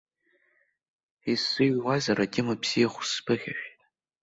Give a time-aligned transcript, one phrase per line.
[1.31, 3.81] Исзыҩуазар атема бзиахә сԥыхьашәеит.